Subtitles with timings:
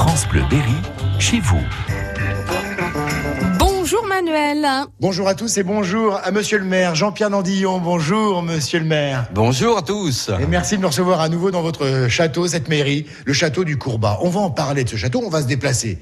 [0.00, 0.72] France Bleu Berry,
[1.18, 1.60] chez vous.
[3.58, 4.66] Bonjour Manuel.
[4.98, 7.80] Bonjour à tous et bonjour à Monsieur le maire, Jean-Pierre Nandillon.
[7.80, 9.26] Bonjour Monsieur le maire.
[9.34, 10.30] Bonjour à tous.
[10.40, 13.76] Et merci de nous recevoir à nouveau dans votre château, cette mairie, le château du
[13.76, 14.20] Courbat.
[14.22, 15.98] On va en parler de ce château, on va se déplacer.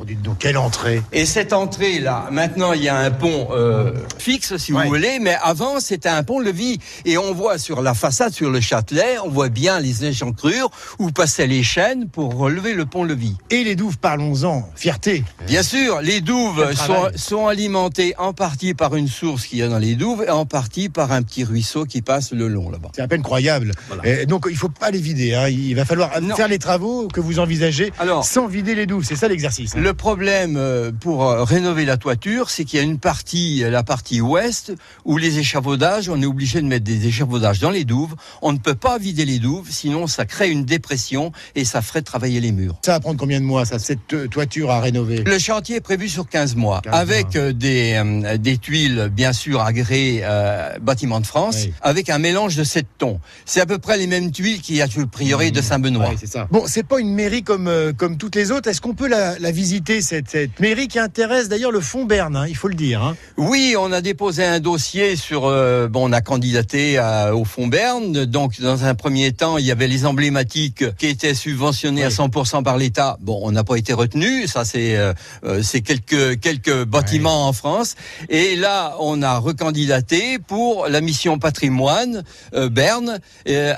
[0.00, 3.48] Oh, dites donc, quelle entrée Et cette entrée là, maintenant il y a un pont
[3.52, 4.82] euh, fixe si Ouais.
[4.84, 8.60] vous voulez, mais avant c'était un pont-levis et on voit sur la façade, sur le
[8.60, 13.36] Châtelet, on voit bien les échancrures où passaient les chaînes pour relever le pont-levis.
[13.50, 14.68] Et les douves, parlons-en.
[14.74, 15.22] Fierté.
[15.46, 16.72] Bien sûr, les douves
[17.16, 20.44] sont, alimentées en partie par une source qu'il y a dans les douves et en
[20.46, 22.88] partie par un petit ruisseau qui passe le long là-bas.
[22.94, 23.70] C'est à peine croyable.
[24.02, 25.34] Et donc, il faut pas les vider.
[25.34, 25.48] hein.
[25.48, 26.34] Il va falloir Non.
[26.34, 29.04] faire les travaux que vous envisagez Alors- sans vider les douves.
[29.04, 29.74] C'est ça l'exercice.
[29.76, 29.80] hein.
[29.80, 33.70] Le problème euh, pour euh, rénover la toiture, c'est qu'il y a une partie, euh,
[33.70, 34.72] la partie ouest,
[35.04, 38.14] où les échafaudages, on est obligé de mettre des échafaudages dans les douves.
[38.42, 42.02] On ne peut pas vider les douves, sinon ça crée une dépression et ça ferait
[42.02, 42.76] travailler les murs.
[42.84, 45.22] Ça va prendre combien de mois, ça, cette toiture à rénover?
[45.24, 49.60] Le chantier est prévu sur 15 mois, 15 avec des, euh, des tuiles, bien sûr,
[49.62, 51.72] agréées euh, Bâtiments de France, Oui.
[51.82, 53.20] avec un mélange de 7 tons.
[53.44, 56.10] C'est à peu près les mêmes tuiles qu'il y a sur le prieuré de Saint-Benoît.
[56.24, 56.48] Ça.
[56.50, 58.68] Bon, c'est pas une mairie comme, euh, comme toutes les autres.
[58.68, 62.36] Est-ce qu'on peut la, la visiter, cette, cette mairie qui intéresse d'ailleurs le fond Berne,
[62.36, 63.02] hein, il faut le dire.
[63.02, 63.16] hein.
[63.36, 65.46] Oui, on a déposé un dossier sur.
[65.46, 68.24] euh, bon, on a candidaté à- au Fonds Berne.
[68.26, 72.14] Donc, dans un premier temps, il y avait les emblématiques qui étaient subventionnés à Oui.
[72.14, 73.16] 100% par l'État.
[73.20, 74.46] Bon, on n'a pas été retenu.
[74.46, 75.12] Ça, c'est euh,
[75.44, 77.94] euh, c'est quelques quelques bâtiments en France.
[78.28, 82.22] Et là, on a recandidaté pour la mission patrimoine
[82.54, 83.18] euh, Berne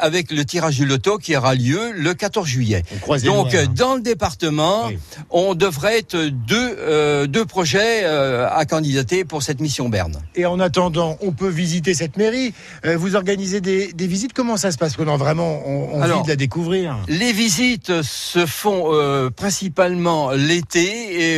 [0.01, 2.83] avec le tirage du loto qui aura lieu le 14 juillet.
[3.25, 3.67] Donc, hein.
[3.75, 4.99] dans le département, Oui.
[5.31, 10.17] on devrait être deux, euh, deux projets euh, à candidater pour cette mission Berne.
[10.35, 12.53] Et en attendant, on peut visiter cette mairie.
[12.85, 14.33] Euh, vous organisez des, des visites.
[14.33, 16.97] Comment ça se passe Qu'on a vraiment on, on Alors, envie de la découvrir.
[17.09, 18.91] Les visites se font
[19.37, 20.83] principalement l'été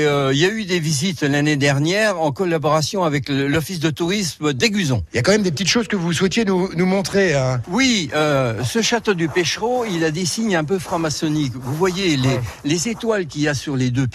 [0.01, 4.53] et il y a eu des visites l'année dernière en collaboration avec l'Office de tourisme
[4.53, 5.03] d'Aiguzon.
[5.13, 7.35] Il y a quand même des petites choses que vous souhaitiez nous, nous montrer.
[7.35, 7.61] hein.
[7.71, 11.55] Oui, ce château du Pêchereau, il a des signes un peu franc-maçonniques.
[11.55, 14.07] Vous voyez les, les étoiles qu'il y a sur les deux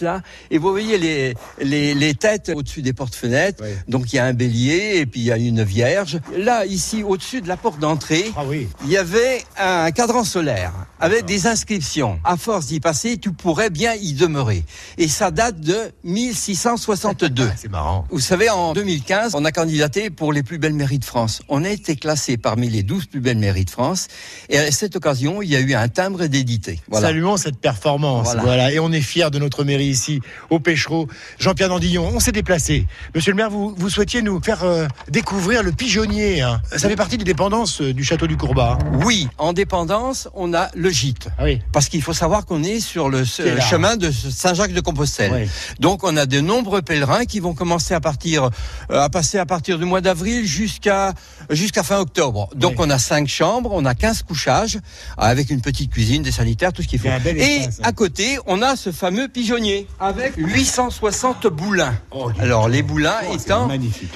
[0.00, 3.62] là, et vous voyez les, les, les têtes au-dessus des portes-fenêtres.
[3.88, 6.18] Donc il y a un bélier et puis il y a une vierge.
[6.36, 8.68] Là, ici, au-dessus de la porte d'entrée, Ah oui.
[8.84, 12.18] il y avait un cadran solaire avec des inscriptions.
[12.24, 14.64] À force d'y passer, tu pourrais bien y demeurer.
[14.98, 17.48] Et ça date de 1662.
[17.50, 18.04] Ah, c'est marrant.
[18.10, 21.42] Vous savez, en 2015, on a candidaté pour les plus belles mairies de France.
[21.48, 24.08] On a été classé parmi les 12 plus belles mairies de France.
[24.48, 26.80] Et à cette occasion, il y a eu un timbre d'édité.
[26.88, 27.08] Voilà.
[27.08, 28.26] Saluons cette performance.
[28.26, 28.42] Voilà.
[28.42, 28.72] Voilà.
[28.72, 31.08] Et on est fiers de notre mairie ici, au Pêchereau.
[31.38, 32.86] Jean-Pierre Dandillon, on s'est déplacé.
[33.14, 36.40] Monsieur le maire, vous, vous souhaitiez nous faire euh, découvrir le pigeonnier.
[36.42, 36.60] hein.
[36.76, 38.78] Ça fait partie des dépendances euh, du château du Courbat.
[38.80, 39.00] hein.
[39.04, 41.28] Oui, en dépendance, on a le gîte.
[41.38, 41.60] Ah oui.
[41.72, 45.48] Parce qu'il faut savoir qu'on est sur le chemin de Saint-Jacques-de-Compostelle.
[45.80, 48.50] Donc on a de nombreux pèlerins qui vont commencer à partir,
[48.90, 51.14] euh, à passer à partir du mois d'avril jusqu'à
[51.50, 52.48] jusqu'à fin octobre.
[52.54, 54.78] Donc on a cinq chambres, on a 15 couchages
[55.16, 57.08] avec une petite cuisine, des sanitaires, tout ce qu'il faut.
[57.08, 57.82] Et espace, hein.
[57.84, 59.61] à côté, on a ce fameux pigeonnier
[60.00, 61.94] avec 860 boulins.
[62.10, 63.68] Oh, Alors les boulins Oh, étant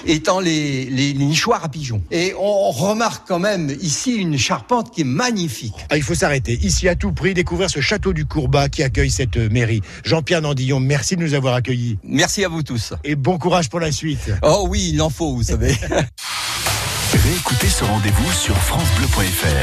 [0.07, 2.03] étant les, les, les nichoirs à pigeons.
[2.11, 5.75] Et on remarque quand même ici une charpente qui est magnifique.
[5.91, 6.59] Ah, il faut s'arrêter.
[6.63, 9.83] Ici, à tout prix, découvrir ce château du Courbat qui accueille cette mairie.
[10.05, 11.99] Jean-Pierre Nandillon, merci de nous avoir accueillis.
[12.03, 12.95] Merci à vous tous.
[13.05, 14.31] Et bon courage pour la suite.
[14.43, 15.75] Oh oui, il en faut, vous savez.
[17.13, 19.57] Réécoutez ce rendez-vous sur FranceBleu.fr.